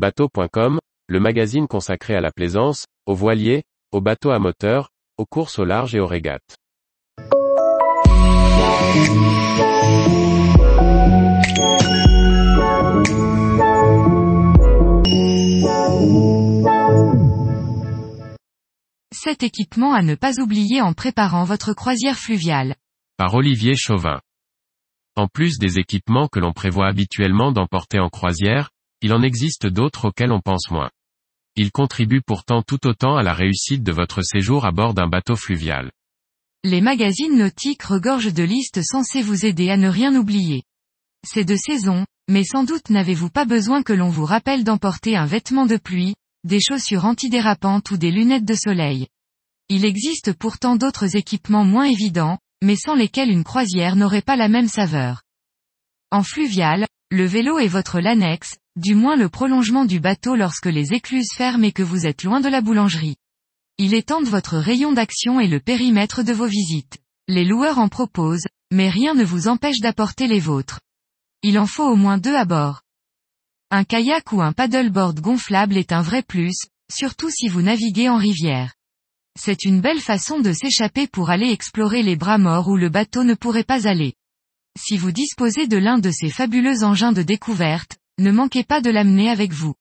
[0.00, 0.78] Bateau.com,
[1.08, 4.88] le magazine consacré à la plaisance, aux voiliers, aux bateaux à moteur,
[5.18, 6.56] aux courses au large et aux régates.
[19.12, 22.74] Cet équipement à ne pas oublier en préparant votre croisière fluviale.
[23.18, 24.22] Par Olivier Chauvin.
[25.14, 28.70] En plus des équipements que l'on prévoit habituellement d'emporter en croisière,
[29.02, 30.90] il en existe d'autres auxquels on pense moins.
[31.56, 35.36] Ils contribuent pourtant tout autant à la réussite de votre séjour à bord d'un bateau
[35.36, 35.90] fluvial.
[36.62, 40.62] Les magazines nautiques regorgent de listes censées vous aider à ne rien oublier.
[41.26, 45.26] C'est de saison, mais sans doute n'avez-vous pas besoin que l'on vous rappelle d'emporter un
[45.26, 49.08] vêtement de pluie, des chaussures antidérapantes ou des lunettes de soleil.
[49.68, 54.48] Il existe pourtant d'autres équipements moins évidents, mais sans lesquels une croisière n'aurait pas la
[54.48, 55.22] même saveur.
[56.10, 60.94] En fluvial, le vélo est votre l'annexe, du moins le prolongement du bateau lorsque les
[60.94, 63.16] écluses ferment et que vous êtes loin de la boulangerie.
[63.76, 66.98] Il étend votre rayon d'action et le périmètre de vos visites.
[67.28, 70.80] Les loueurs en proposent, mais rien ne vous empêche d'apporter les vôtres.
[71.42, 72.80] Il en faut au moins deux à bord.
[73.70, 76.56] Un kayak ou un paddleboard gonflable est un vrai plus,
[76.90, 78.74] surtout si vous naviguez en rivière.
[79.38, 83.24] C'est une belle façon de s'échapper pour aller explorer les bras morts où le bateau
[83.24, 84.14] ne pourrait pas aller.
[84.78, 88.90] Si vous disposez de l'un de ces fabuleux engins de découverte, ne manquez pas de
[88.90, 89.74] l'amener avec vous.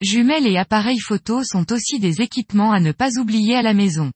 [0.00, 4.12] Jumelles et appareils photo sont aussi des équipements à ne pas oublier à la maison.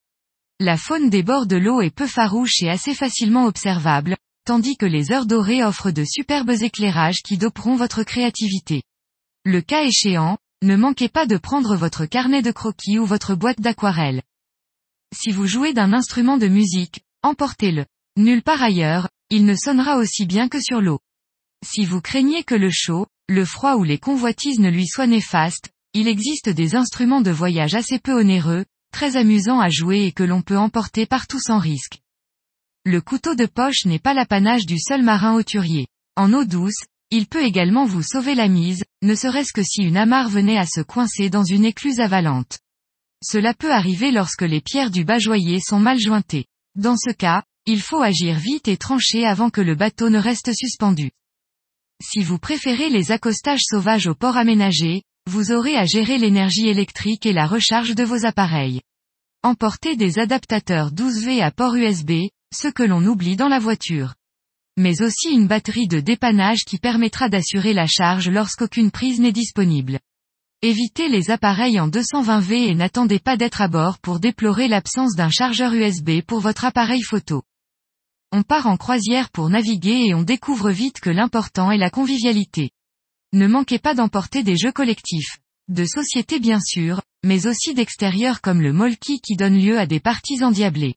[0.61, 4.87] La faune des bords de l'eau est peu farouche et assez facilement observable, tandis que
[4.87, 8.85] les heures dorées offrent de superbes éclairages qui doperont votre créativité.
[9.45, 13.61] Le cas échéant, ne manquez pas de prendre votre carnet de croquis ou votre boîte
[13.61, 14.23] d'aquarelle.
[15.13, 17.87] Si vous jouez d'un instrument de musique, emportez-le.
[18.17, 21.01] Nulle part ailleurs, il ne sonnera aussi bien que sur l'eau.
[21.67, 25.71] Si vous craignez que le chaud, le froid ou les convoitises ne lui soient néfastes,
[25.95, 30.23] il existe des instruments de voyage assez peu onéreux, très amusants à jouer et que
[30.23, 32.01] l'on peut emporter partout sans risque.
[32.85, 35.87] Le couteau de poche n'est pas l'apanage du seul marin auturier.
[36.17, 39.97] En eau douce, il peut également vous sauver la mise, ne serait-ce que si une
[39.97, 42.59] amarre venait à se coincer dans une écluse avalante.
[43.23, 46.47] Cela peut arriver lorsque les pierres du bajoyer sont mal jointées.
[46.75, 50.53] Dans ce cas, il faut agir vite et trancher avant que le bateau ne reste
[50.53, 51.13] suspendu.
[52.01, 57.27] Si vous préférez les accostages sauvages au port aménagé, vous aurez à gérer l'énergie électrique
[57.27, 58.81] et la recharge de vos appareils.
[59.45, 64.15] Emportez des adaptateurs 12V à port USB, ce que l'on oublie dans la voiture.
[64.77, 69.99] Mais aussi une batterie de dépannage qui permettra d'assurer la charge lorsqu'aucune prise n'est disponible.
[70.63, 75.31] Évitez les appareils en 220V et n'attendez pas d'être à bord pour déplorer l'absence d'un
[75.31, 77.43] chargeur USB pour votre appareil photo.
[78.35, 82.71] On part en croisière pour naviguer et on découvre vite que l'important est la convivialité.
[83.35, 85.39] Ne manquez pas d'emporter des jeux collectifs.
[85.69, 90.01] De société bien sûr, mais aussi d'extérieur comme le molki qui donne lieu à des
[90.01, 90.95] parties endiablées.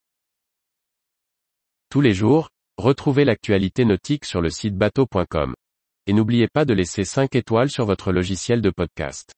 [1.90, 5.54] Tous les jours, retrouvez l'actualité nautique sur le site bateau.com.
[6.08, 9.34] Et n'oubliez pas de laisser 5 étoiles sur votre logiciel de podcast.